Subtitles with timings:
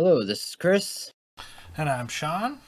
[0.00, 1.10] Hello, this is Chris,
[1.76, 2.58] And I'm Sean.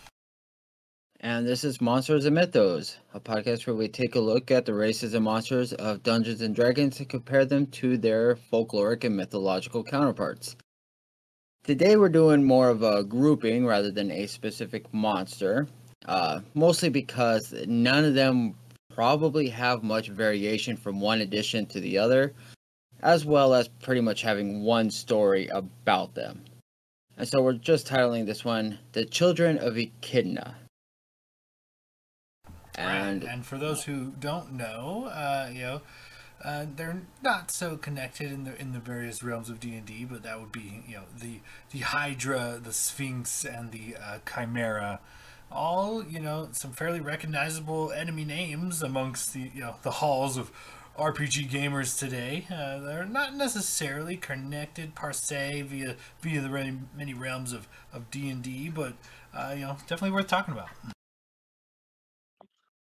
[1.20, 4.74] and this is Monsters and Mythos, a podcast where we take a look at the
[4.74, 9.84] races and monsters of Dungeons and Dragons and compare them to their folkloric and mythological
[9.84, 10.56] counterparts.
[11.62, 15.68] Today we're doing more of a grouping rather than a specific monster,
[16.06, 18.56] uh, mostly because none of them
[18.92, 22.34] probably have much variation from one edition to the other,
[23.04, 26.42] as well as pretty much having one story about them.
[27.20, 30.56] And so we're just titling this one The Children of Echidna.
[32.76, 35.82] And and for those who don't know, uh, you know,
[36.42, 40.06] uh, they're not so connected in the in the various realms of D and D,
[40.06, 41.40] but that would be you know the
[41.72, 45.00] the Hydra, the Sphinx, and the uh, Chimera.
[45.52, 50.50] All you know, some fairly recognizable enemy names amongst the you know the halls of
[50.98, 52.46] RPG gamers today.
[52.52, 56.48] Uh, they're not necessarily connected per se via via the
[56.96, 58.94] many, realms of of D and D, but
[59.34, 60.68] uh, you know, definitely worth talking about.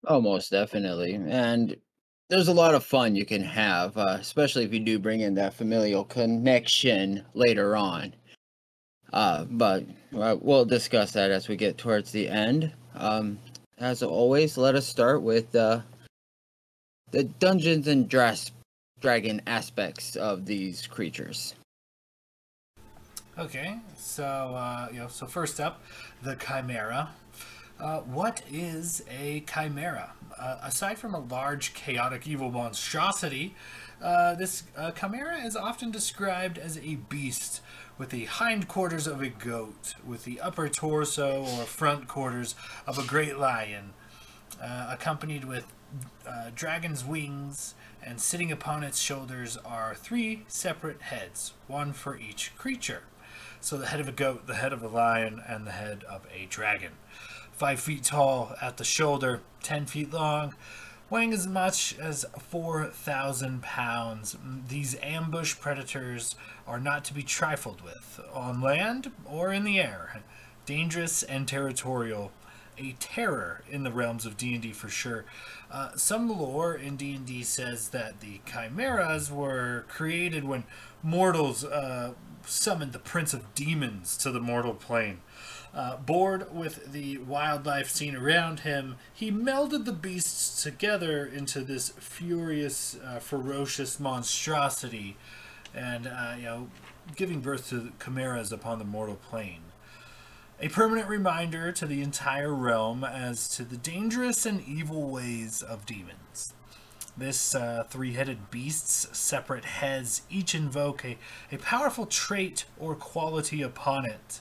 [0.07, 1.15] oh, most definitely.
[1.15, 1.77] And
[2.29, 5.35] there's a lot of fun you can have, uh, especially if you do bring in
[5.35, 8.15] that familial connection later on.
[9.13, 9.85] Uh, but
[10.17, 12.73] uh, we'll discuss that as we get towards the end.
[12.95, 13.39] Um,
[13.79, 15.81] as always, let us start with uh,
[17.15, 18.51] the Dungeons and Dras-
[19.01, 21.55] Dragon aspects of these creatures.
[23.39, 25.85] Okay, so uh, you know, so first up,
[26.23, 27.11] the chimera.
[27.79, 30.13] Uh, what is a chimera?
[30.37, 33.55] Uh, aside from a large, chaotic, evil monstrosity,
[34.03, 37.61] uh, this uh, chimera is often described as a beast
[37.97, 42.57] with the hindquarters of a goat, with the upper torso or front quarters
[42.89, 43.93] of a great lion,
[44.61, 45.65] uh, accompanied with
[46.27, 52.53] uh, dragon's wings, and sitting upon its shoulders are three separate heads, one for each
[52.57, 53.03] creature.
[53.61, 56.27] So the head of a goat, the head of a lion, and the head of
[56.35, 56.93] a dragon.
[57.53, 60.55] Five feet tall at the shoulder, ten feet long,
[61.11, 64.37] weighing as much as 4,000 pounds.
[64.69, 66.35] These ambush predators
[66.67, 70.23] are not to be trifled with, on land or in the air.
[70.67, 72.33] Dangerous and territorial,
[72.79, 75.25] a terror in the realms of D&D for sure.
[75.71, 80.65] Uh, some lore in D&D says that the chimeras were created when
[81.03, 82.15] mortals uh,
[82.47, 85.21] summoned the prince of demons to the mortal plane.
[85.75, 91.89] Uh, bored with the wildlife scene around him, he melded the beasts together into this
[91.99, 95.17] furious, uh, ferocious monstrosity,
[95.75, 96.69] and uh, you know,
[97.17, 99.64] giving birth to chimeras upon the mortal plane.
[100.61, 105.85] A permanent reminder to the entire realm as to the dangerous and evil ways of
[105.85, 106.55] demons.
[107.17, 111.19] This uh, three headed beast's separate heads each invoke a,
[111.51, 114.41] a powerful trait or quality upon it.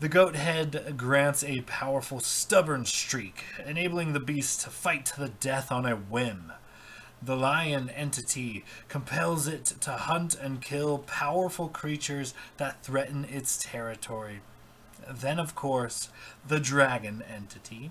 [0.00, 5.28] The goat head grants a powerful stubborn streak, enabling the beast to fight to the
[5.28, 6.52] death on a whim.
[7.20, 14.40] The lion entity compels it to hunt and kill powerful creatures that threaten its territory.
[15.08, 16.08] Then, of course,
[16.46, 17.90] the dragon entity.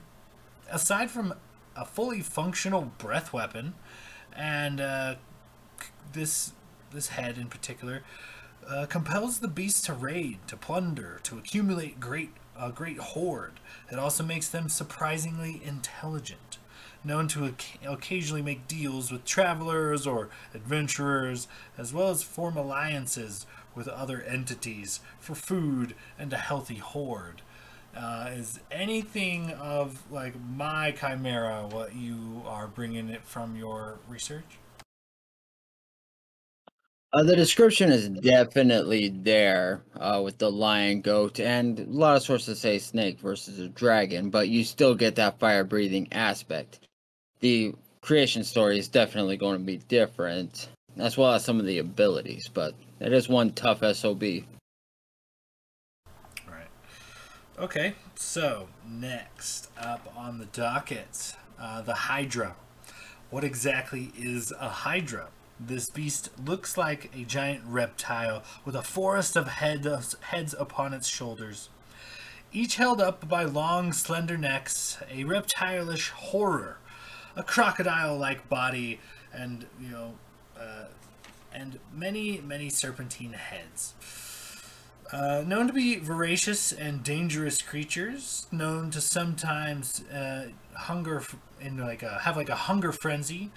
[0.70, 1.34] Aside from
[1.76, 3.76] a fully functional breath weapon,
[4.36, 5.16] and uh,
[6.14, 6.54] this
[6.92, 8.02] this head in particular
[8.68, 13.60] uh, compels the beast to raid, to plunder, to accumulate great a great hoard.
[13.92, 16.58] It also makes them surprisingly intelligent,
[17.04, 21.48] known to oc- occasionally make deals with travelers or adventurers,
[21.78, 23.46] as well as form alliances
[23.78, 27.44] with other entities for food and a healthy hoard.
[27.96, 34.58] Uh, is anything of like my chimera what you are bringing it from your research?
[37.14, 42.22] Uh, the description is definitely there uh, with the lion, goat, and a lot of
[42.22, 46.80] sources say snake versus a dragon, but you still get that fire breathing aspect.
[47.40, 50.68] The creation story is definitely going to be different,
[50.98, 54.24] as well as some of the abilities, but it is one tough SOB.
[56.48, 56.68] Right.
[57.60, 62.56] Okay, so next up on the docket, uh, the Hydra.
[63.30, 65.28] What exactly is a Hydra?
[65.60, 71.08] This beast looks like a giant reptile with a forest of heads, heads upon its
[71.08, 71.70] shoulders.
[72.52, 76.78] Each held up by long, slender necks, a reptilish horror,
[77.36, 79.00] a crocodile-like body,
[79.34, 80.14] and you know,
[80.60, 80.86] uh,
[81.58, 83.94] and many, many serpentine heads.
[85.12, 91.24] Uh, known to be voracious and dangerous creatures, known to sometimes uh, hunger
[91.62, 93.50] in like a, have like a hunger frenzy,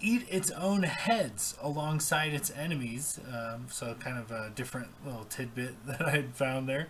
[0.00, 3.20] eat its own heads alongside its enemies.
[3.32, 6.88] Um, so, kind of a different little tidbit that I had found there.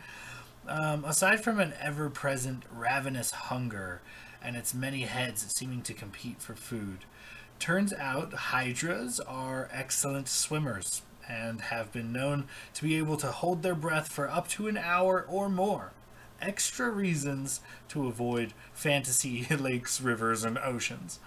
[0.67, 4.01] Um, aside from an ever present ravenous hunger
[4.43, 7.05] and its many heads seeming to compete for food,
[7.59, 13.63] turns out hydras are excellent swimmers and have been known to be able to hold
[13.63, 15.93] their breath for up to an hour or more.
[16.41, 21.19] Extra reasons to avoid fantasy lakes, rivers, and oceans.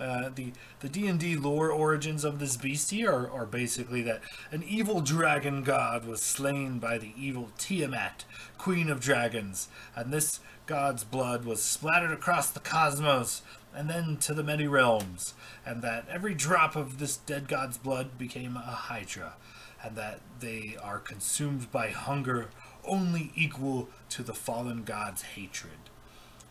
[0.00, 4.22] Uh, the the D and D lore origins of this beastie are, are basically that
[4.50, 8.24] an evil dragon god was slain by the evil Tiamat,
[8.58, 13.42] queen of dragons, and this god's blood was splattered across the cosmos
[13.74, 15.34] and then to the many realms,
[15.66, 19.34] and that every drop of this dead god's blood became a hydra,
[19.82, 22.48] and that they are consumed by hunger
[22.84, 25.72] only equal to the fallen god's hatred.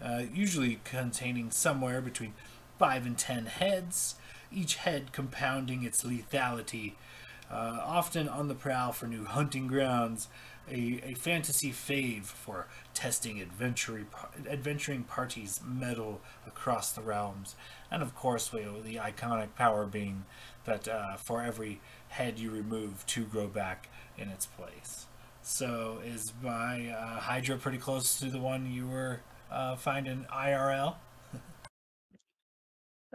[0.04, 2.34] Uh, usually containing somewhere between
[2.84, 4.16] five and ten heads,
[4.52, 6.96] each head compounding its lethality.
[7.50, 10.28] Uh, often on the prowl for new hunting grounds,
[10.70, 14.06] a, a fantasy fave for testing adventuring,
[14.50, 17.56] adventuring parties' mettle across the realms.
[17.90, 20.26] And of course, we, the iconic power being
[20.66, 23.88] that uh, for every head you remove, two grow back
[24.18, 25.06] in its place.
[25.42, 30.96] So, is my uh, Hydra pretty close to the one you were uh, finding IRL?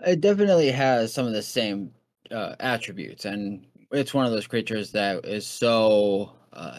[0.07, 1.93] It definitely has some of the same
[2.31, 6.79] uh, attributes, and it's one of those creatures that is so uh,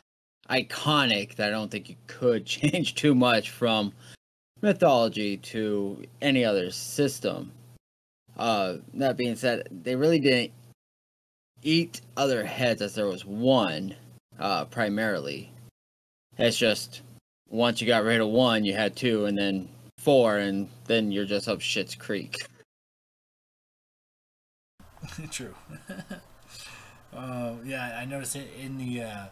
[0.50, 3.92] iconic that I don't think you could change too much from
[4.62, 7.52] mythology to any other system.
[8.38, 10.52] Uh, that being said, they really didn't
[11.62, 13.96] eat other heads as there was one,
[14.40, 15.52] uh, primarily.
[16.38, 17.02] It's just
[17.50, 19.68] once you got rid of one, you had two, and then
[19.98, 22.38] four, and then you're just up shit's creek.
[25.32, 25.54] True.
[27.16, 29.26] uh, yeah, I noticed it in the uh,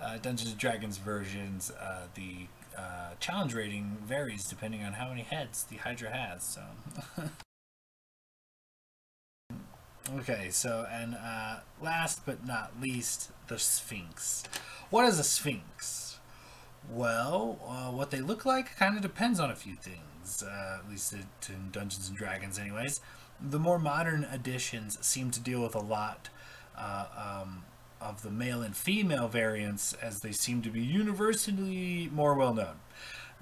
[0.00, 1.70] uh, Dungeons and Dragons versions.
[1.70, 2.46] Uh, the
[2.76, 6.42] uh, challenge rating varies depending on how many heads the Hydra has.
[6.42, 6.62] So.
[10.18, 14.44] okay, so and uh, last but not least, the Sphinx.
[14.90, 16.18] What is a Sphinx?
[16.90, 17.58] Well,
[17.92, 20.42] what they look like kind of depends on a few things.
[20.42, 23.00] at least in Dungeons and Dragons, anyways
[23.42, 26.28] the more modern editions seem to deal with a lot
[26.76, 27.64] uh, um,
[28.00, 32.76] of the male and female variants as they seem to be universally more well known.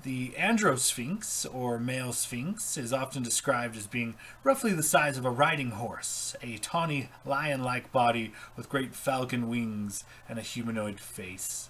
[0.04, 4.14] The androsphinx, or male sphinx, is often described as being
[4.44, 9.48] roughly the size of a riding horse, a tawny lion like body with great falcon
[9.48, 11.68] wings and a humanoid face.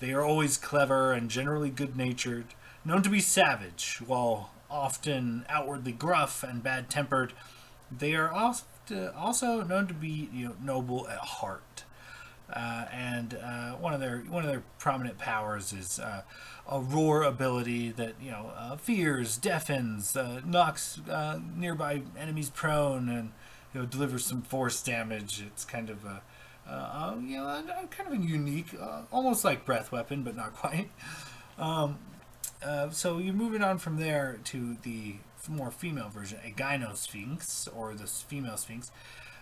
[0.00, 5.92] They are always clever and generally good natured, known to be savage, while often outwardly
[5.92, 7.32] gruff and bad tempered
[7.90, 11.84] they are also known to be you know, noble at heart.
[12.52, 16.22] Uh, and uh, one of their one of their prominent powers is uh,
[16.68, 23.08] a roar ability that you know uh, fears, deafens, uh, knocks uh, nearby enemies prone,
[23.08, 23.30] and
[23.72, 25.42] you know delivers some force damage.
[25.46, 26.22] It's kind of a
[27.22, 28.74] you know kind of a unique,
[29.12, 30.90] almost like breath weapon, but not quite.
[31.56, 31.98] Um,
[32.90, 35.16] so you're moving on from there to the
[35.48, 38.90] more female version, a gynosphinx, or the female sphinx,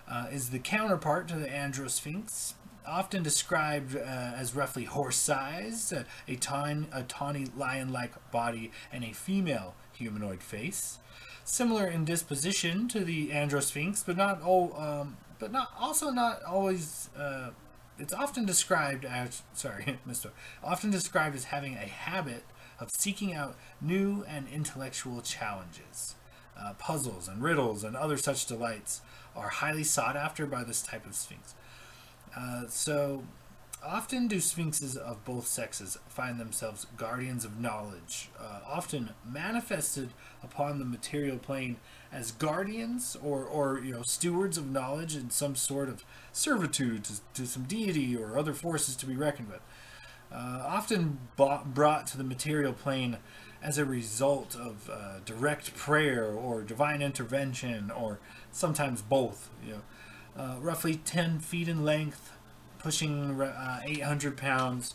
[0.09, 2.55] uh, is the counterpart to the androsphinx,
[2.87, 9.75] often described uh, as roughly horse-sized, a, tawny, a tawny lion-like body, and a female
[9.93, 10.99] humanoid face.
[11.45, 17.09] Similar in disposition to the androsphinx, but not all, um, but not also not always.
[17.17, 17.51] Uh,
[17.99, 20.31] it's often described as sorry, Mister.
[20.63, 22.45] Often described as having a habit
[22.81, 26.15] of seeking out new and intellectual challenges.
[26.59, 29.01] Uh, puzzles and riddles and other such delights
[29.37, 31.55] are highly sought after by this type of sphinx.
[32.37, 33.23] Uh, so,
[33.85, 40.11] often do sphinxes of both sexes find themselves guardians of knowledge, uh, often manifested
[40.43, 41.77] upon the material plane
[42.13, 47.13] as guardians or, or you know stewards of knowledge in some sort of servitude to,
[47.35, 49.61] to some deity or other forces to be reckoned with
[50.33, 53.19] uh, often bought, brought to the material plane
[53.63, 58.21] as a result of uh, direct prayer or divine intervention, or
[58.53, 59.51] sometimes both.
[59.65, 59.83] You know,
[60.37, 62.33] uh, roughly 10 feet in length,
[62.79, 64.95] pushing uh, 800 pounds,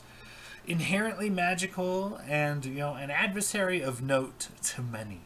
[0.66, 5.22] inherently magical, and you know, an adversary of note to many.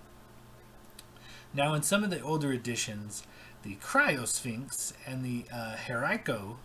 [1.54, 3.24] Now, in some of the older editions,
[3.64, 6.58] the Criosphinx and the uh, Heraiko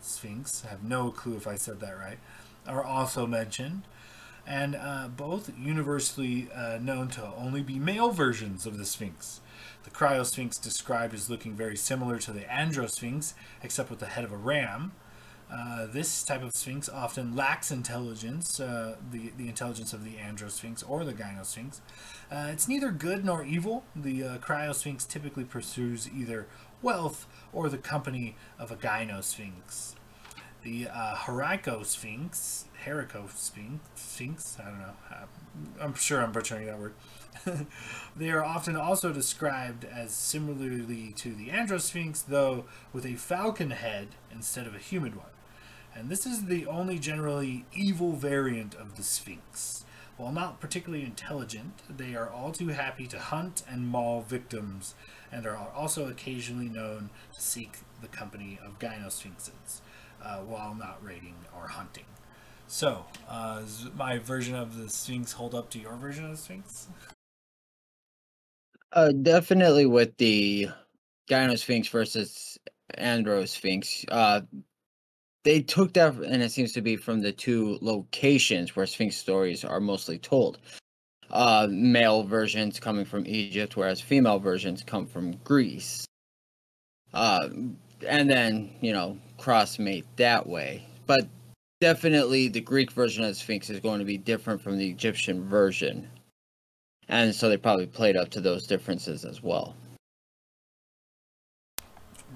[0.00, 2.18] Sphinx, I have no clue if I said that right,
[2.66, 3.82] are also mentioned,
[4.46, 9.40] and uh, both universally uh, known to only be male versions of the Sphinx.
[9.84, 14.32] The Criosphinx described as looking very similar to the Androsphinx, except with the head of
[14.32, 14.92] a ram.
[15.52, 20.88] Uh, this type of sphinx often lacks intelligence, uh, the, the intelligence of the Androsphinx
[20.88, 21.80] or the Gynosphinx.
[22.30, 23.84] Uh, it's neither good nor evil.
[23.96, 26.46] The uh, Criosphinx typically pursues either
[26.82, 29.94] wealth or the company of a Gynosphinx.
[30.62, 34.94] The uh, Sphinx, Herico Sphinx, Sphinx, I don't know,
[35.80, 36.94] I'm sure I'm butchering that word.
[38.16, 44.08] they are often also described as similarly to the Androsphinx, though with a falcon head
[44.32, 45.26] instead of a human one.
[45.94, 49.84] And this is the only generally evil variant of the Sphinx.
[50.16, 54.94] While not particularly intelligent, they are all too happy to hunt and maul victims,
[55.32, 59.80] and are also occasionally known to seek the company of gynosphinxes,
[60.22, 62.04] uh, while not raiding or hunting.
[62.66, 63.62] So, uh,
[63.96, 66.88] my version of the Sphinx hold up to your version of the Sphinx?
[68.92, 70.68] Uh, definitely with the
[71.28, 72.58] Gynosphinx versus
[72.98, 74.04] Androsphinx.
[74.08, 74.42] Uh,
[75.44, 79.64] they took that, and it seems to be from the two locations where Sphinx stories
[79.64, 80.58] are mostly told.
[81.30, 86.04] Uh, male versions coming from Egypt, whereas female versions come from Greece.
[87.14, 87.48] Uh,
[88.06, 90.86] and then, you know, crossmate that way.
[91.06, 91.28] But
[91.80, 95.48] definitely the Greek version of the Sphinx is going to be different from the Egyptian
[95.48, 96.08] version.
[97.08, 99.74] And so they probably played up to those differences as well.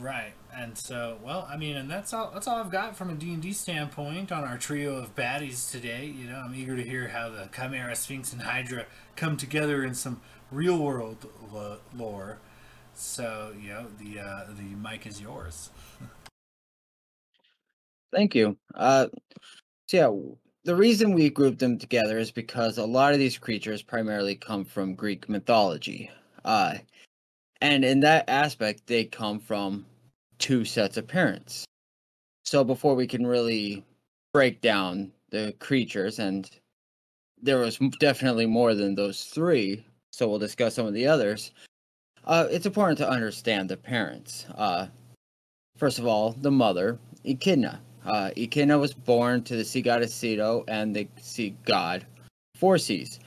[0.00, 3.14] Right and so well i mean and that's all that's all i've got from a
[3.14, 7.28] d&d standpoint on our trio of baddies today you know i'm eager to hear how
[7.28, 11.26] the chimera sphinx and hydra come together in some real world
[11.94, 12.38] lore
[12.94, 15.70] so you know the uh the mic is yours
[18.12, 19.06] thank you uh
[19.86, 20.34] so yeah
[20.64, 24.64] the reason we grouped them together is because a lot of these creatures primarily come
[24.64, 26.10] from greek mythology
[26.44, 26.74] uh
[27.60, 29.86] and in that aspect they come from
[30.38, 31.64] two sets of parents.
[32.44, 33.84] So before we can really
[34.32, 36.50] break down the creatures, and
[37.40, 41.52] there was definitely more than those three, so we'll discuss some of the others.
[42.26, 44.46] Uh, it's important to understand the parents.
[44.54, 44.86] Uh,
[45.76, 47.80] first of all, the mother, Echidna.
[48.04, 52.06] Uh, Echidna was born to the sea goddess Ceto and the sea god
[52.60, 53.18] Phorcys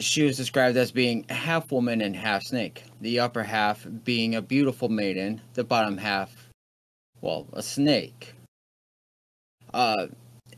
[0.00, 2.84] she was described as being half woman and half snake.
[3.00, 6.48] The upper half being a beautiful maiden, the bottom half,
[7.20, 8.34] well, a snake.
[9.72, 10.06] Uh,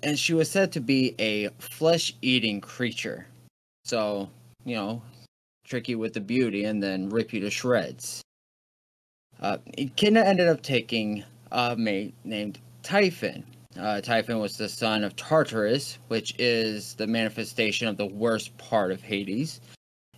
[0.03, 3.27] and she was said to be a flesh eating creature.
[3.85, 4.31] So,
[4.65, 5.03] you know,
[5.65, 8.23] tricky with the beauty and then rip you to shreds.
[9.41, 13.45] Uh, Echidna ended up taking a mate named Typhon,
[13.79, 18.93] uh, Typhon was the son of Tartarus, which is the manifestation of the worst part
[18.93, 19.61] of Hades,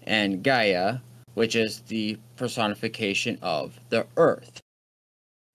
[0.02, 0.98] and Gaia,
[1.34, 4.60] which is the personification of the earth.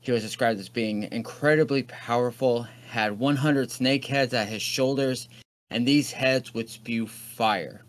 [0.01, 5.27] He was described as being incredibly powerful, had 100 snake heads at his shoulders,
[5.69, 7.83] and these heads would spew fire.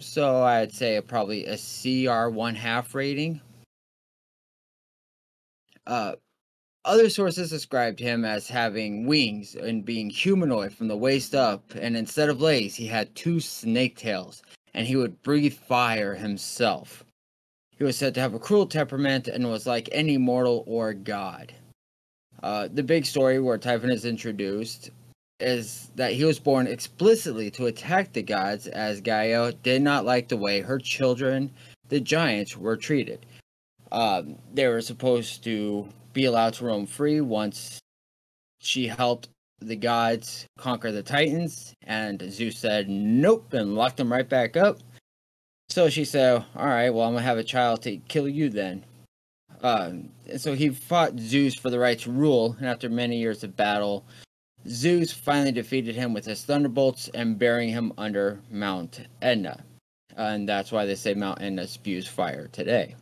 [0.00, 3.40] So I'd say probably a CR one half rating.
[5.86, 6.12] Uh,
[6.84, 11.96] other sources described him as having wings and being humanoid from the waist up, and
[11.96, 14.42] instead of legs, he had two snake tails,
[14.74, 17.04] and he would breathe fire himself.
[17.76, 21.54] He was said to have a cruel temperament and was like any mortal or god.
[22.42, 24.90] Uh, the big story where Typhon is introduced
[25.40, 30.28] is that he was born explicitly to attack the gods, as Gaia did not like
[30.28, 31.50] the way her children,
[31.88, 33.24] the giants, were treated.
[33.92, 37.78] Um, they were supposed to be allowed to roam free once
[38.60, 39.28] she helped
[39.60, 44.78] the gods conquer the Titans, and Zeus said nope and locked them right back up.
[45.68, 48.84] So she said, "All right, well I'm gonna have a child to kill you then."
[49.62, 53.56] Um, so he fought Zeus for the right to rule, and after many years of
[53.56, 54.04] battle,
[54.68, 59.64] Zeus finally defeated him with his thunderbolts and burying him under Mount Etna,
[60.16, 62.94] and that's why they say Mount Etna spews fire today.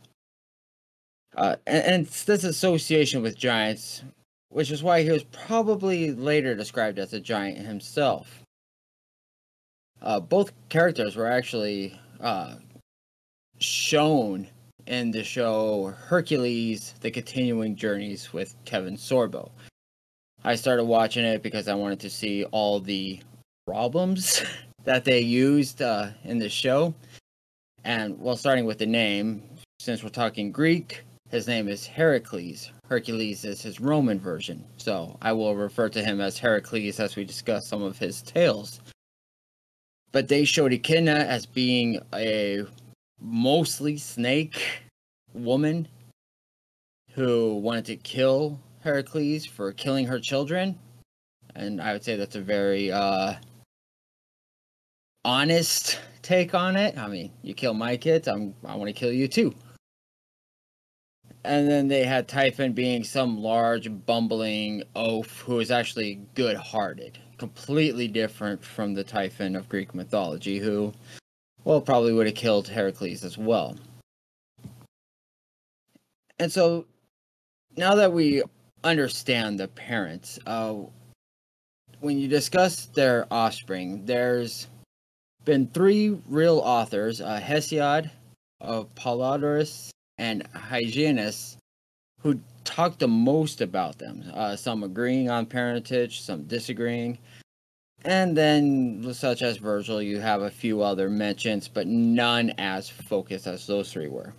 [1.35, 4.03] Uh, and, and it's this association with giants,
[4.49, 8.41] which is why he was probably later described as a giant himself.
[10.01, 12.55] Uh, both characters were actually uh,
[13.59, 14.47] shown
[14.85, 19.51] in the show Hercules: The Continuing Journeys with Kevin Sorbo.
[20.47, 23.19] I started watching it because I wanted to see all the
[23.65, 24.45] problems
[24.85, 26.95] that they used uh, in the show.
[27.83, 29.43] And well, starting with the name,
[29.79, 32.71] since we're talking Greek, his name is Heracles.
[32.87, 37.25] Hercules is his Roman version, so I will refer to him as Heracles as we
[37.25, 38.79] discuss some of his tales.
[40.13, 42.63] But they showed Echidna as being a
[43.19, 44.61] mostly snake,
[45.33, 45.89] woman
[47.11, 50.79] who wanted to kill Heracles for killing her children.
[51.55, 53.33] And I would say that's a very uh,
[55.25, 56.97] honest take on it.
[56.97, 59.53] I mean, you kill my kids, I'm I want to kill you too.
[61.43, 68.07] And then they had Typhon being some large bumbling oaf who was actually good-hearted, completely
[68.07, 70.93] different from the Typhon of Greek mythology, who,
[71.65, 73.75] well, probably would have killed Heracles as well.
[76.39, 76.85] And so,
[77.75, 78.43] now that we
[78.87, 80.75] understand the parents, uh,
[81.99, 84.67] when you discuss their offspring, there's
[85.45, 88.09] been three real authors, uh, Hesiod,
[88.61, 91.57] of uh, Polydorus, and Hyginus,
[92.21, 94.23] who talk the most about them.
[94.33, 97.17] Uh, some agreeing on parentage, some disagreeing.
[98.05, 103.47] And then, such as Virgil, you have a few other mentions, but none as focused
[103.47, 104.33] as those three were.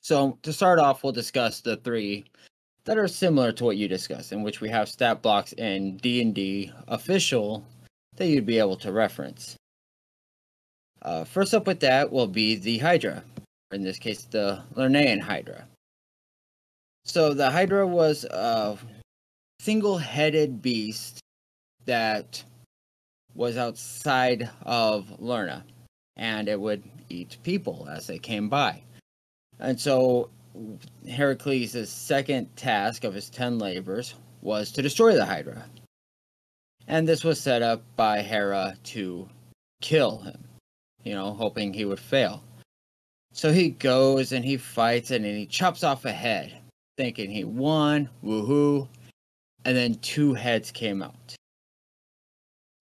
[0.00, 2.24] So, to start off, we'll discuss the three
[2.88, 6.72] that are similar to what you discussed, in which we have stat blocks in D&D
[6.88, 7.62] official
[8.16, 9.56] that you'd be able to reference.
[11.02, 13.22] Uh, first up with that will be the Hydra,
[13.72, 15.66] in this case, the Lernaean Hydra.
[17.04, 18.78] So the Hydra was a
[19.60, 21.20] single-headed beast
[21.84, 22.42] that
[23.34, 25.62] was outside of Lerna,
[26.16, 28.80] and it would eat people as they came by.
[29.58, 30.30] And so
[31.08, 35.64] Heracles' second task of his 10 labors was to destroy the Hydra.
[36.86, 39.28] And this was set up by Hera to
[39.80, 40.42] kill him,
[41.02, 42.42] you know, hoping he would fail.
[43.32, 46.52] So he goes and he fights and he chops off a head,
[46.96, 48.88] thinking he won, woohoo,
[49.64, 51.36] and then two heads came out.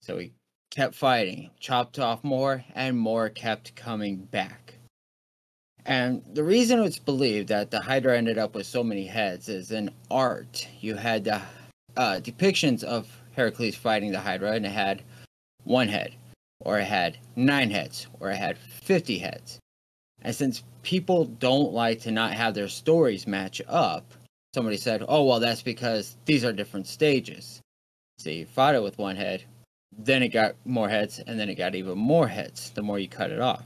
[0.02, 0.32] So he
[0.72, 4.77] kept fighting, chopped off more, and more kept coming back.
[5.88, 9.72] And the reason it's believed that the Hydra ended up with so many heads is
[9.72, 10.68] in art.
[10.82, 11.42] You had the
[11.96, 15.02] uh, depictions of Heracles fighting the Hydra, and it had
[15.64, 16.14] one head,
[16.60, 19.60] or it had nine heads, or it had 50 heads.
[20.24, 24.14] And since people don't like to not have their stories match up,
[24.54, 27.62] somebody said, oh, well, that's because these are different stages.
[28.18, 29.46] So you fought it with one head,
[29.98, 33.08] then it got more heads, and then it got even more heads the more you
[33.08, 33.64] cut it off.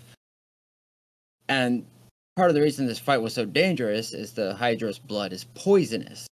[1.49, 1.85] And
[2.35, 6.27] part of the reason this fight was so dangerous is the Hydra's blood is poisonous.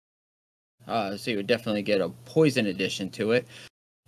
[0.87, 3.47] Uh, so you would definitely get a poison addition to it.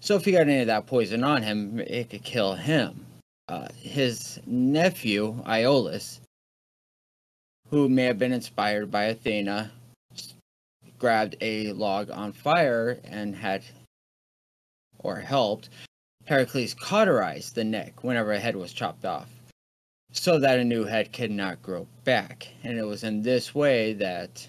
[0.01, 3.05] So if he got any of that poison on him, it could kill him.
[3.49, 6.21] Uh, his nephew, Iolaus,
[7.71, 9.71] who may have been inspired by Athena,
[10.99, 13.65] grabbed a log on fire and had,
[14.99, 15.71] or helped,
[16.27, 19.38] Heracles cauterize the neck whenever a head was chopped off
[20.13, 22.49] so that a new head could not grow back.
[22.65, 24.49] And it was in this way that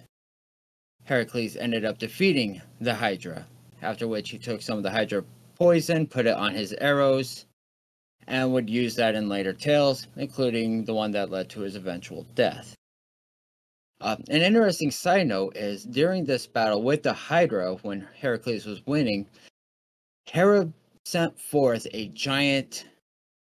[1.03, 3.45] Heracles ended up defeating the Hydra,
[3.81, 5.23] after which he took some of the Hydra
[5.55, 7.45] poison, put it on his arrows,
[8.27, 12.25] and would use that in later tales, including the one that led to his eventual
[12.35, 12.75] death.
[14.01, 18.85] Uh, an interesting side note is during this battle with the Hydra, when Heracles was
[18.85, 19.27] winning,
[20.25, 20.71] Hera
[21.05, 22.85] sent forth a giant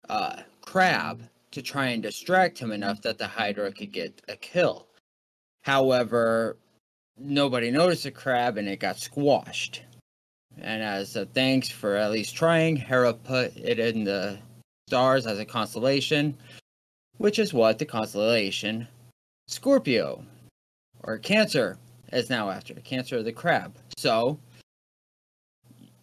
[0.09, 4.87] uh, crab to try and distract him enough that the Hydra could get a kill.
[5.61, 6.57] However,
[7.17, 9.83] nobody noticed the crab and it got squashed.
[10.57, 14.39] And as a thanks for at least trying, Hera put it in the
[14.87, 16.35] stars as a constellation,
[17.17, 18.87] which is what the constellation
[19.47, 20.23] Scorpio
[21.03, 21.77] or Cancer
[22.11, 23.75] is now after Cancer of the crab.
[23.97, 24.39] So,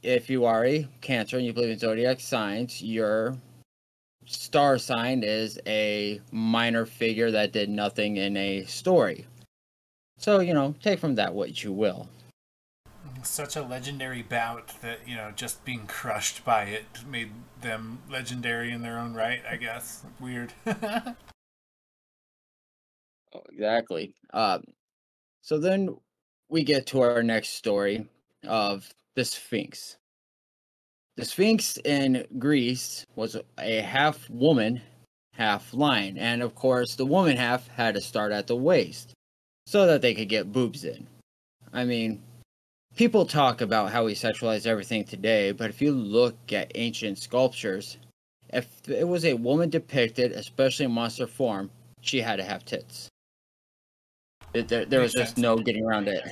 [0.02, 3.36] if you are a Cancer and you believe in zodiac signs, your
[4.26, 9.26] star sign is a minor figure that did nothing in a story.
[10.18, 12.08] So, you know, take from that what you will.
[13.22, 17.30] Such a legendary bout that, you know, just being crushed by it made
[17.60, 20.04] them legendary in their own right, I guess.
[20.20, 20.52] Weird.
[20.66, 21.14] oh,
[23.50, 24.14] exactly.
[24.32, 24.64] Um,
[25.42, 25.96] so then
[26.48, 28.06] we get to our next story
[28.46, 29.96] of the Sphinx.
[31.20, 34.80] The Sphinx in Greece was a half woman,
[35.34, 39.12] half lion, and of course, the woman half had to start at the waist
[39.66, 41.06] so that they could get boobs in.
[41.74, 42.22] I mean,
[42.96, 47.98] people talk about how we sexualize everything today, but if you look at ancient sculptures,
[48.48, 53.08] if it was a woman depicted, especially in monster form, she had to have tits.
[54.54, 56.26] There, there was just no getting around it.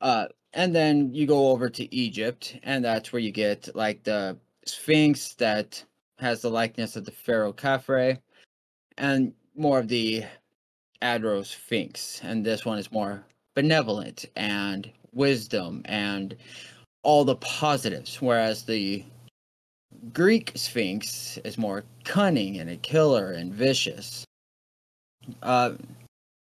[0.00, 4.36] Uh, and then you go over to Egypt, and that's where you get like the
[4.66, 5.82] Sphinx that
[6.18, 8.18] has the likeness of the pharaoh Khafre,
[8.98, 10.24] and more of the
[11.02, 12.20] Androsphinx.
[12.22, 16.36] And this one is more benevolent and wisdom and
[17.02, 19.04] all the positives, whereas the
[20.12, 24.24] Greek Sphinx is more cunning and a killer and vicious.
[25.42, 25.72] Uh,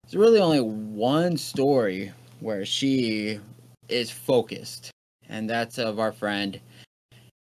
[0.04, 2.12] there's really only one story
[2.42, 3.40] where she
[3.88, 4.92] is focused,
[5.30, 6.60] and that's of our friend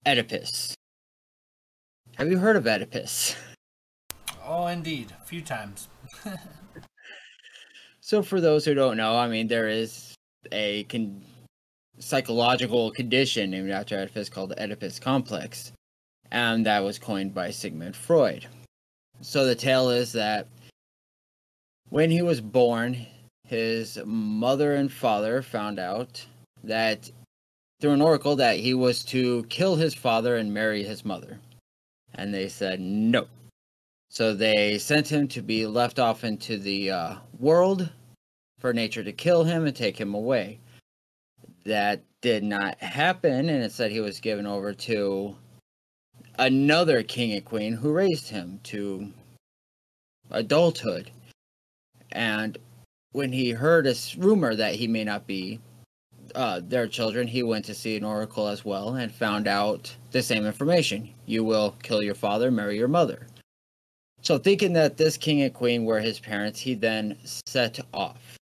[0.06, 0.76] Oedipus.
[2.18, 3.36] Have you heard of Oedipus?
[4.46, 5.88] Oh, indeed, a few times.
[8.02, 10.16] so, for those who don't know, I mean, there is
[10.52, 11.24] a con-
[12.00, 15.72] psychological condition named after Oedipus called the Oedipus complex,
[16.32, 18.46] and that was coined by Sigmund Freud.
[19.22, 20.48] So, the tale is that
[21.88, 22.98] when he was born,
[23.48, 26.26] his mother and father found out
[26.64, 27.10] that
[27.80, 31.40] through an oracle that he was to kill his father and marry his mother.
[32.16, 33.28] And they said no.
[34.10, 37.90] So they sent him to be left off into the uh, world
[38.60, 40.60] for nature to kill him and take him away.
[41.66, 45.36] That did not happen, and instead he was given over to
[46.40, 49.12] another king and queen who raised him to
[50.32, 51.12] adulthood.
[52.12, 52.58] And
[53.14, 55.60] when he heard a rumor that he may not be
[56.36, 60.22] uh, their children, he went to see an oracle as well and found out the
[60.22, 61.10] same information.
[61.26, 63.28] You will kill your father, marry your mother.
[64.22, 68.38] So, thinking that this king and queen were his parents, he then set off,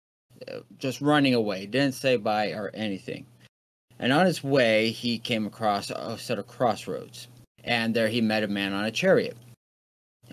[0.47, 3.25] uh, just running away, didn't say bye or anything.
[3.97, 7.27] And on his way, he came across a set of crossroads,
[7.63, 9.37] and there he met a man on a chariot.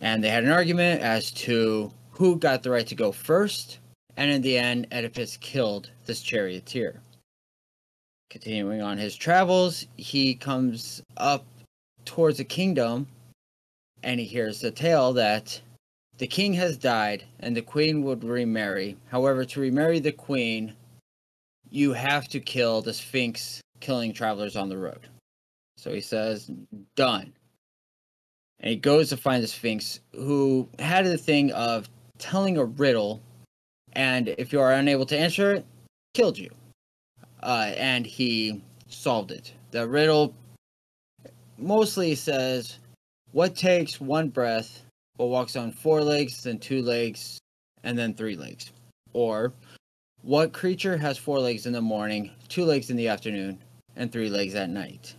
[0.02, 3.78] And they had an argument as to who got the right to go first
[4.16, 7.00] and in the end, Oedipus killed this charioteer.
[8.30, 11.44] Continuing on his travels, he comes up
[12.04, 13.06] towards a kingdom
[14.02, 15.60] and he hears the tale that
[16.18, 18.96] the king has died and the queen would remarry.
[19.10, 20.74] However, to remarry the queen,
[21.70, 25.08] you have to kill the Sphinx killing travelers on the road.
[25.76, 26.50] So he says,
[26.94, 27.32] done.
[28.60, 33.20] And he goes to find the Sphinx, who had the thing of telling a riddle
[33.96, 35.66] and if you are unable to answer it,
[36.12, 36.50] killed you.
[37.42, 39.52] Uh, and he solved it.
[39.70, 40.34] The riddle
[41.56, 42.78] mostly says,
[43.32, 44.82] "What takes one breath,
[45.16, 47.38] but walks on four legs, then two legs,
[47.82, 48.70] and then three legs?"
[49.14, 49.54] Or,
[50.22, 53.62] "What creature has four legs in the morning, two legs in the afternoon,
[53.96, 55.16] and three legs at night?"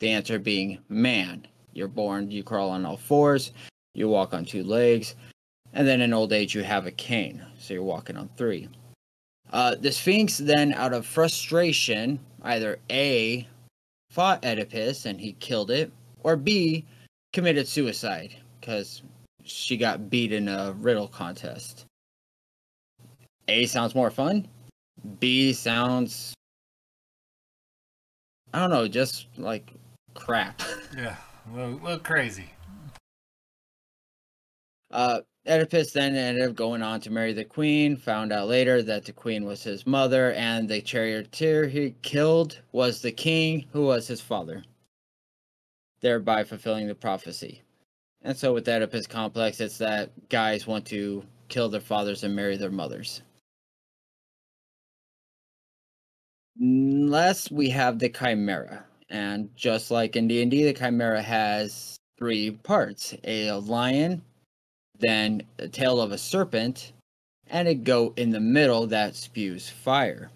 [0.00, 1.46] The answer being man.
[1.74, 3.52] You're born, you crawl on all fours,
[3.94, 5.14] you walk on two legs,
[5.72, 7.44] and then in old age, you have a cane.
[7.58, 8.68] So you're walking on three.
[9.52, 13.46] Uh, the Sphinx then, out of frustration, either A,
[14.10, 16.84] fought Oedipus and he killed it, or B,
[17.32, 19.02] committed suicide because
[19.44, 21.86] she got beat in a riddle contest.
[23.48, 24.46] A sounds more fun.
[25.18, 26.34] B sounds,
[28.52, 29.72] I don't know, just like
[30.14, 30.62] crap.
[30.96, 31.14] Yeah,
[31.48, 32.50] a little, a little crazy.
[34.90, 39.06] Uh, Oedipus then ended up going on to marry the queen, found out later that
[39.06, 44.06] the queen was his mother, and the charioteer he killed was the king who was
[44.06, 44.62] his father,
[46.02, 47.62] thereby fulfilling the prophecy.
[48.22, 52.58] And so, with Oedipus complex, it's that guys want to kill their fathers and marry
[52.58, 53.22] their mothers.
[56.58, 58.84] Last, we have the Chimera.
[59.08, 63.14] And just like in D&D, the Chimera has three parts.
[63.24, 64.22] A lion,
[65.00, 66.92] then the tail of a serpent,
[67.48, 70.30] and a goat in the middle that spews fire.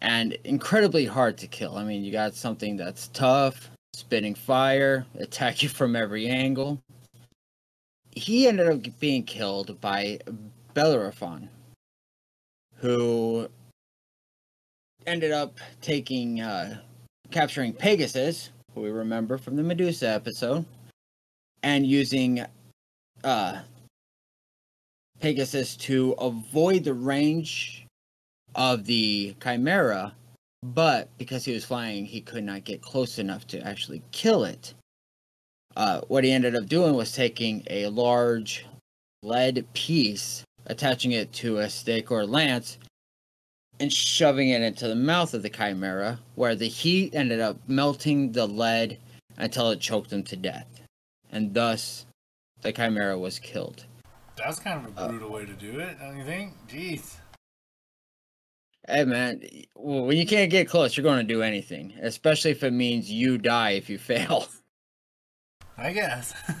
[0.00, 1.76] And incredibly hard to kill.
[1.76, 6.80] I mean, you got something that's tough, spitting fire, attack you from every angle.
[8.10, 10.18] He ended up being killed by
[10.74, 11.48] Bellerophon,
[12.76, 13.48] who
[15.06, 16.78] ended up taking, uh,
[17.30, 20.64] capturing Pegasus, who we remember from the Medusa episode,
[21.62, 22.44] and using
[23.24, 23.60] uh,
[25.20, 27.86] Pegasus to avoid the range
[28.54, 30.14] of the Chimera,
[30.62, 34.74] but because he was flying, he could not get close enough to actually kill it.
[35.76, 38.66] Uh, what he ended up doing was taking a large
[39.22, 42.78] lead piece, attaching it to a stick or lance,
[43.80, 48.32] and shoving it into the mouth of the Chimera, where the heat ended up melting
[48.32, 48.98] the lead
[49.38, 50.66] until it choked him to death.
[51.30, 52.04] And thus,
[52.62, 53.84] the Chimera was killed.
[54.36, 56.54] That's kind of a uh, brutal uh, way to do it, don't you think?
[56.68, 57.16] Jeez.
[58.88, 59.40] Hey man,
[59.76, 63.10] well, when you can't get close, you're going to do anything, especially if it means
[63.10, 64.48] you die if you fail.
[65.76, 66.34] I guess.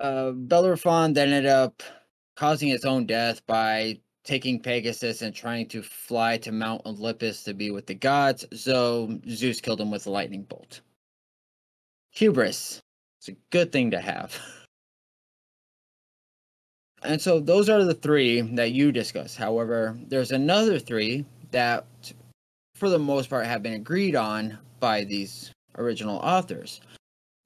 [0.00, 1.82] uh, Bellerophon then ended up
[2.36, 7.54] causing his own death by taking Pegasus and trying to fly to Mount Olympus to
[7.54, 10.80] be with the gods, so Zeus killed him with a lightning bolt.
[12.10, 12.80] Hubris.
[13.26, 14.38] It's a good thing to have.
[17.02, 19.34] And so those are the three that you discuss.
[19.34, 21.86] However, there's another three that,
[22.76, 26.80] for the most part, have been agreed on by these original authors.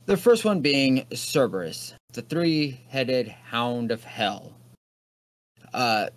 [0.04, 4.52] The first one being Cerberus, the three headed hound of hell.
[5.72, 6.10] Uh,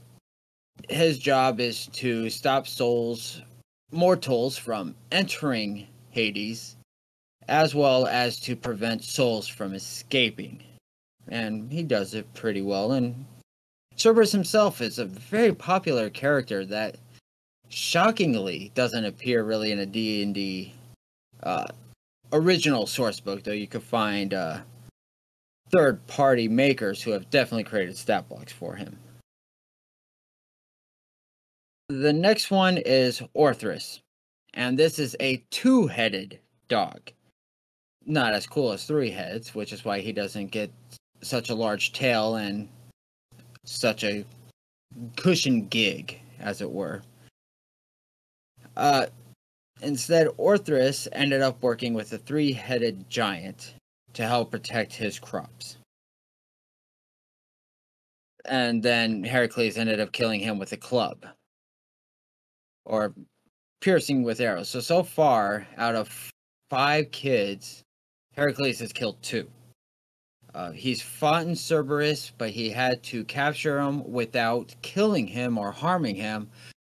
[0.89, 3.41] his job is to stop souls,
[3.91, 6.76] mortals, from entering Hades,
[7.47, 10.62] as well as to prevent souls from escaping.
[11.27, 12.93] And he does it pretty well.
[12.93, 13.25] And
[13.95, 16.97] Cerberus himself is a very popular character that
[17.69, 20.73] shockingly doesn't appear really in a D&D
[21.43, 21.65] uh,
[22.32, 24.60] original source book, though you could find uh,
[25.71, 28.97] third party makers who have definitely created stat blocks for him.
[31.89, 33.99] The next one is Orthrus,
[34.53, 37.12] and this is a two headed dog.
[38.05, 40.71] Not as cool as three heads, which is why he doesn't get
[41.21, 42.67] such a large tail and
[43.65, 44.25] such a
[45.15, 47.01] cushion gig, as it were.
[48.75, 49.05] Uh,
[49.81, 53.75] instead, Orthrus ended up working with a three headed giant
[54.13, 55.77] to help protect his crops.
[58.45, 61.25] And then Heracles ended up killing him with a club
[62.85, 63.13] or
[63.79, 64.69] piercing with arrows.
[64.69, 66.31] So, so far, out of
[66.69, 67.83] five kids,
[68.34, 69.48] Heracles has killed two.
[70.54, 75.72] Uh, he's fought in Cerberus, but he had to capture him without killing him or
[75.72, 76.50] harming him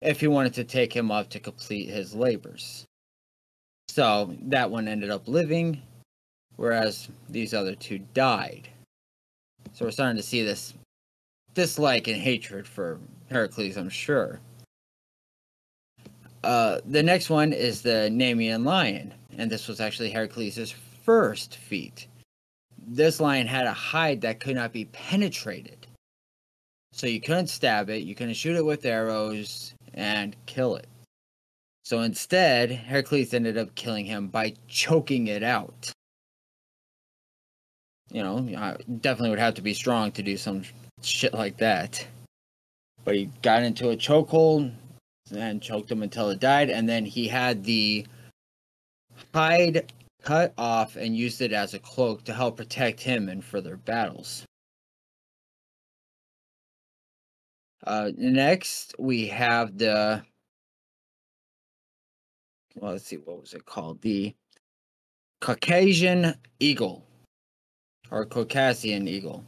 [0.01, 2.85] if he wanted to take him up to complete his labors.
[3.89, 5.81] So that one ended up living,
[6.57, 8.69] whereas these other two died.
[9.73, 10.75] So we're starting to see this
[11.55, 12.99] dislike and hatred for
[13.31, 14.41] Heracles, I'm sure.
[16.43, 22.09] Uh, the next one is the Nemean lion, and this was actually Heracles' first feat.
[22.87, 25.87] This lion had a hide that could not be penetrated.
[26.93, 30.87] So you couldn't stab it, you couldn't shoot it with arrows and kill it.
[31.85, 35.93] So instead, Heracles ended up killing him by choking it out.
[38.11, 40.63] You know, I definitely would have to be strong to do some
[41.03, 42.07] shit like that.
[43.05, 44.73] But he got into a chokehold,
[45.33, 46.71] and choked him until it died.
[46.71, 48.07] And then he had the
[49.33, 49.93] hide
[50.25, 54.45] cut off and used it as a cloak to help protect him in further battles.
[57.87, 60.23] Uh, next, we have the.
[62.77, 64.01] Well, let's see, what was it called?
[64.01, 64.35] The
[65.43, 67.05] Caucasian eagle,
[68.11, 69.45] or Caucasian eagle.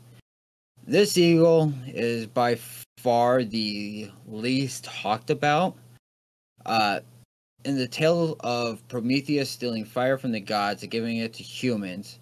[0.86, 2.58] This eagle is by
[2.98, 5.76] far the least talked about.
[6.66, 7.00] Uh,
[7.66, 12.20] in the tale of Prometheus stealing fire from the gods and giving it to humans,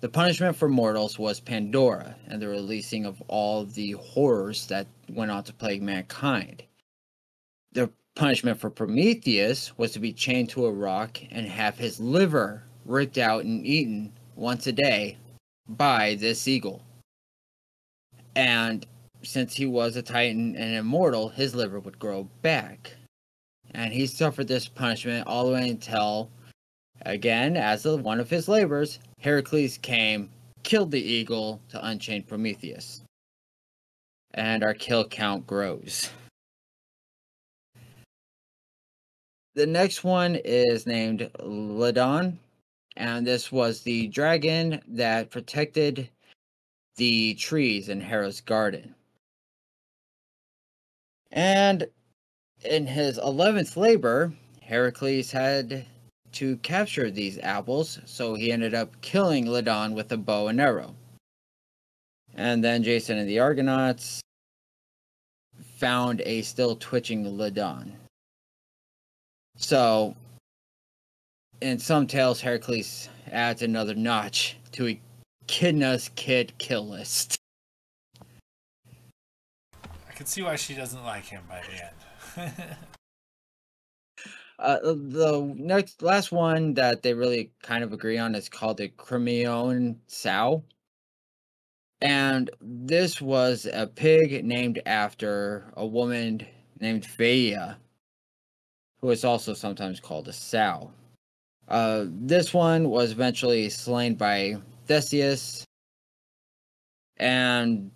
[0.00, 5.30] the punishment for mortals was Pandora and the releasing of all the horrors that went
[5.30, 6.64] on to plague mankind.
[7.70, 12.64] The punishment for Prometheus was to be chained to a rock and have his liver
[12.84, 15.16] ripped out and eaten once a day
[15.68, 16.82] by this eagle.
[18.34, 18.84] And
[19.22, 22.96] since he was a titan and immortal, his liver would grow back.
[23.74, 26.30] And he suffered this punishment all the way until,
[27.02, 30.30] again, as of one of his labors, Heracles came,
[30.62, 33.02] killed the eagle to unchain Prometheus.
[34.34, 36.10] And our kill count grows.
[39.54, 42.38] The next one is named Ladon,
[42.96, 46.08] and this was the dragon that protected
[46.96, 48.94] the trees in Hera's garden.
[51.32, 51.86] And
[52.64, 55.84] in his 11th labor, Heracles had
[56.32, 60.94] to capture these apples, so he ended up killing Ladon with a bow and arrow.
[62.34, 64.22] And then Jason and the Argonauts
[65.76, 67.92] found a still twitching Ladon.
[69.56, 70.16] So,
[71.60, 74.96] in some tales, Heracles adds another notch to
[75.46, 77.36] Echidna's kid kill list.
[80.08, 81.96] I can see why she doesn't like him by the end.
[84.58, 88.88] Uh, the next last one that they really kind of agree on is called the
[88.90, 90.62] Crommyon Sow.
[92.00, 96.46] And this was a pig named after a woman
[96.78, 97.74] named Phaea,
[99.00, 100.92] who is also sometimes called a sow.
[101.66, 105.64] Uh, this one was eventually slain by Theseus
[107.16, 107.90] and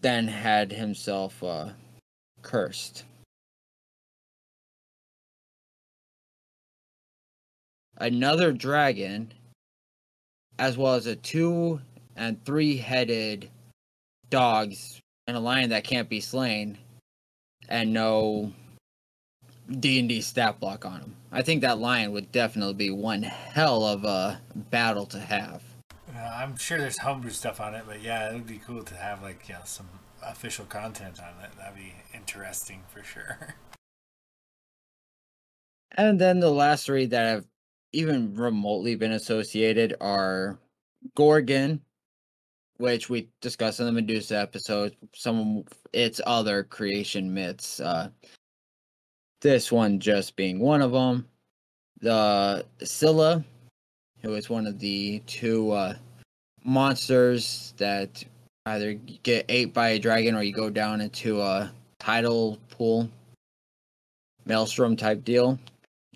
[0.00, 1.68] then had himself uh,
[2.40, 3.04] cursed.
[8.02, 9.32] Another dragon,
[10.58, 11.80] as well as a two
[12.16, 13.48] and three headed
[14.28, 16.76] dogs and a lion that can't be slain,
[17.68, 18.52] and no
[19.70, 21.14] D and D stat block on him.
[21.30, 25.62] I think that lion would definitely be one hell of a battle to have.
[26.12, 28.96] Uh, I'm sure there's homebrew stuff on it, but yeah, it would be cool to
[28.96, 29.88] have like yeah some
[30.24, 31.56] official content on it.
[31.56, 33.38] That'd be interesting for sure.
[35.94, 37.44] And then the last three that have
[37.92, 40.58] even remotely been associated are
[41.14, 41.80] Gorgon,
[42.78, 47.80] which we discussed in the Medusa episode, some of its other creation myths.
[47.80, 48.08] Uh,
[49.40, 51.26] this one just being one of them.
[52.00, 53.44] The Scylla,
[54.22, 55.94] who is one of the two uh,
[56.64, 58.24] monsters that
[58.66, 63.08] either get ate by a dragon or you go down into a tidal pool,
[64.44, 65.58] maelstrom type deal,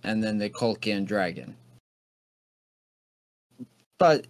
[0.05, 1.57] and then the Colchian dragon.
[3.99, 4.27] But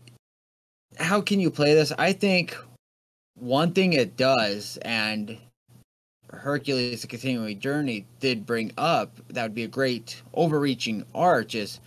[0.98, 1.92] how can you play this?
[1.98, 2.57] I think
[3.35, 5.38] one thing it does, and
[6.31, 11.81] Hercules: The Continuing Journey did bring up that would be a great overreaching arch is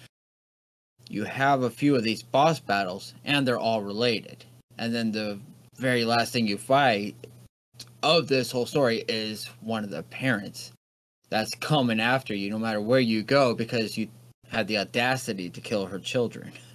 [1.09, 4.45] you have a few of these boss battles, and they're all related,
[4.77, 5.39] and then the
[5.77, 7.15] very last thing you fight
[8.03, 10.71] of this whole story is one of the parents
[11.29, 14.07] that's coming after you no matter where you go because you
[14.47, 16.51] had the audacity to kill her children.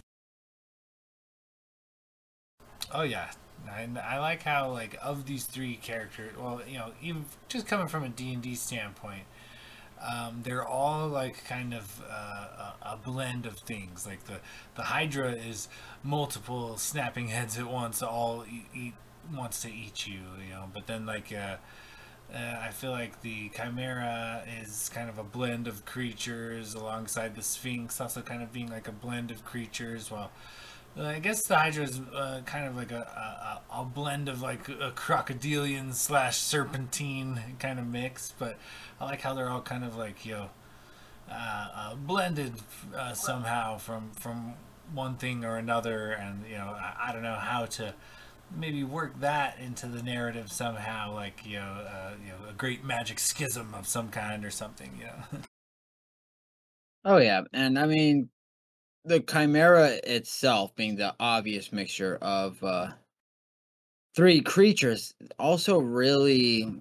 [2.95, 3.31] Oh yeah,
[3.71, 7.89] I, I like how like of these three characters, well, you know, even just coming
[7.89, 9.25] from a D and D standpoint,
[10.03, 14.07] um, they're all like kind of uh, a, blend of things.
[14.07, 14.41] Like the
[14.77, 15.69] the Hydra is
[16.05, 18.95] multiple snapping heads at once, all eat,
[19.35, 20.71] wants to eat you, you know.
[20.73, 21.57] But then like uh,
[22.35, 27.43] uh, I feel like the Chimera is kind of a blend of creatures alongside the
[27.43, 30.11] Sphinx, also kind of being like a blend of creatures.
[30.11, 30.29] Well, uh,
[30.97, 34.69] I guess the Hydra is uh, kind of like a, a, a, blend of like
[34.69, 38.59] a crocodilian slash serpentine kind of mix, but
[39.01, 40.51] I like how they're all kind of like you know
[41.29, 42.55] uh, uh blended
[42.97, 44.55] uh, somehow from from
[44.93, 47.95] one thing or another, and you know I, I, don't know how to
[48.57, 52.85] maybe work that into the narrative somehow, like you know uh, you know a great
[52.85, 55.41] magic schism of some kind or something, you know.
[57.05, 58.29] oh yeah, and I mean
[59.05, 62.93] the chimera itself being the obvious mixture of uh
[64.15, 66.81] three creatures also really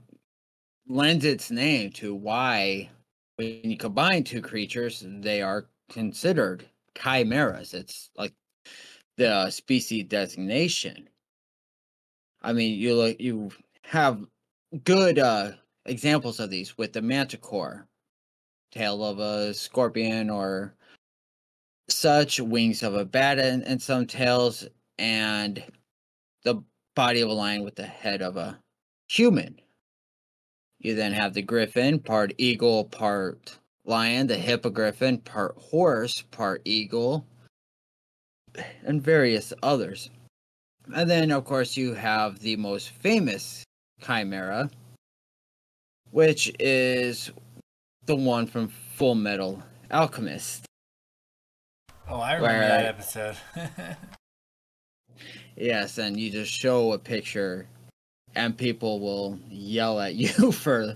[0.88, 2.90] lends its name to why
[3.38, 7.74] when you combine two creatures they are considered chimeras.
[7.74, 8.34] It's like
[9.18, 11.10] the species designation.
[12.42, 13.52] I mean you look you
[13.84, 14.26] have
[14.84, 15.54] good uh
[15.86, 17.88] examples of these with the manticore
[18.72, 20.76] tail of a scorpion or
[21.90, 24.68] such, wings of a bat and, and some tails,
[24.98, 25.64] and
[26.44, 26.64] the
[26.96, 28.60] body of a lion with the head of a
[29.10, 29.60] human.
[30.80, 37.26] You then have the griffin, part eagle, part lion, the hippogriffin, part horse, part eagle,
[38.84, 40.10] and various others.
[40.94, 43.64] And then, of course, you have the most famous
[44.02, 44.70] chimera,
[46.12, 47.32] which is
[48.06, 50.66] the one from Full Metal Alchemist.
[52.10, 53.38] Oh, I remember where, that episode.
[55.56, 57.68] yes, and you just show a picture,
[58.36, 60.96] and people will yell at you for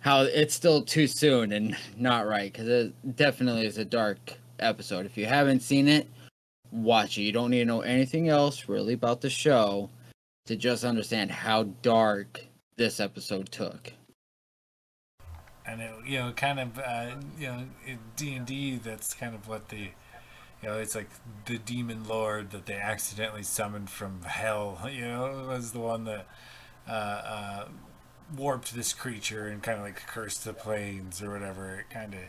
[0.00, 5.06] how it's still too soon and not right because it definitely is a dark episode.
[5.06, 6.08] If you haven't seen it,
[6.70, 7.22] watch it.
[7.22, 9.88] You don't need to know anything else really about the show
[10.46, 12.44] to just understand how dark
[12.76, 13.92] this episode took.
[15.66, 17.64] And it, you know, kind of, uh, you know,
[18.16, 18.76] D and D.
[18.76, 19.88] That's kind of what the
[20.64, 21.10] you know, it's like
[21.44, 24.88] the demon lord that they accidentally summoned from hell.
[24.90, 26.26] You know, was the one that
[26.88, 27.68] uh, uh,
[28.34, 31.80] warped this creature and kind of like cursed the plains or whatever.
[31.80, 32.20] It kind of,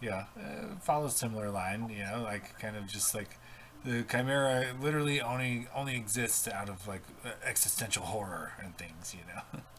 [0.00, 1.90] yeah, uh, follows similar line.
[1.90, 3.38] You know, like kind of just like
[3.84, 7.02] the chimera literally only only exists out of like
[7.44, 9.14] existential horror and things.
[9.14, 9.60] You know.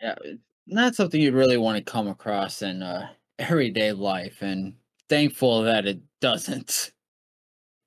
[0.00, 0.16] Yeah,
[0.66, 4.74] not something you'd really want to come across in uh, everyday life, and
[5.16, 6.92] thankful that it doesn't.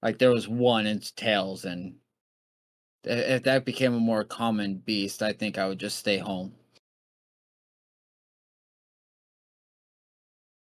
[0.03, 1.95] Like there was one in tails, and
[3.03, 6.53] if that became a more common beast, I think I would just stay home.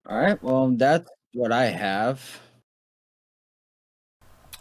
[0.09, 2.41] All right, well, that's what I have.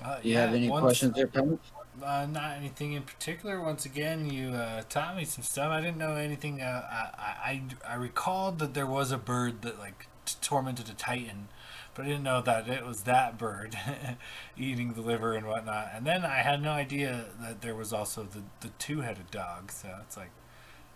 [0.04, 1.72] Uh, Do you have any once- questions there, comments?
[2.02, 3.62] Uh, not anything in particular.
[3.62, 5.70] Once again, you uh, taught me some stuff.
[5.70, 6.62] I didn't know anything.
[6.62, 10.94] Uh, I, I I recalled that there was a bird that like t- tormented a
[10.94, 11.50] titan,
[11.94, 13.78] but I didn't know that it was that bird
[14.58, 15.90] eating the liver and whatnot.
[15.94, 19.72] And then I had no idea that there was also the the two-headed dog.
[19.72, 20.32] So it's like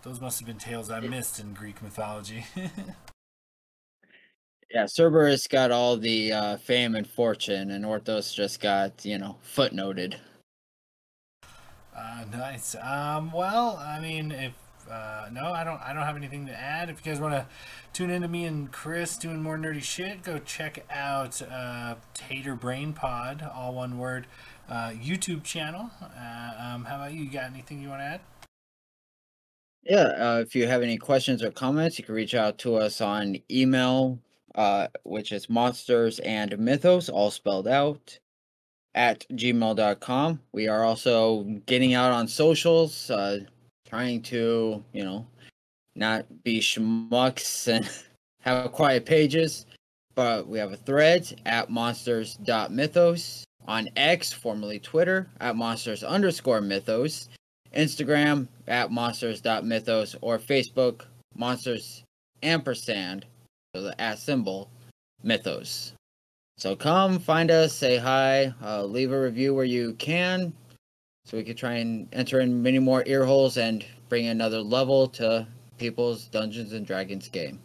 [0.02, 2.46] those must have been tales I missed in Greek mythology.
[4.68, 9.36] Yeah, Cerberus got all the uh, fame and fortune, and Orthos just got, you know,
[9.42, 10.16] footnoted.
[11.96, 12.74] Uh, nice.
[12.82, 14.52] Um, well, I mean, if
[14.90, 15.80] uh, no, I don't.
[15.80, 16.90] I don't have anything to add.
[16.90, 17.46] If you guys want to
[17.92, 22.92] tune into me and Chris doing more nerdy shit, go check out uh, Tater Brain
[22.92, 24.26] Pod, all one word,
[24.68, 25.90] uh, YouTube channel.
[26.00, 27.24] Uh, um, how about you?
[27.24, 28.20] You got anything you want to add?
[29.84, 33.00] Yeah, uh, if you have any questions or comments, you can reach out to us
[33.00, 34.18] on email,
[34.56, 38.18] uh, which is monsters and mythos, all spelled out,
[38.96, 40.40] at gmail.com.
[40.52, 43.10] We are also getting out on socials,
[43.88, 45.26] trying to, you know,
[45.94, 47.88] not be schmucks and
[48.40, 49.66] have quiet pages,
[50.14, 57.28] but we have a thread at monsters.mythos, on X, formerly Twitter, at monsters underscore mythos.
[57.74, 61.02] Instagram at monsters.mythos or Facebook
[61.34, 62.04] monsters
[62.42, 63.26] ampersand,
[63.74, 64.70] so the at symbol,
[65.22, 65.92] mythos.
[66.58, 70.54] So come find us, say hi, uh, leave a review where you can,
[71.26, 75.08] so we could try and enter in many more ear holes and bring another level
[75.08, 75.46] to
[75.76, 77.58] people's Dungeons and Dragons game.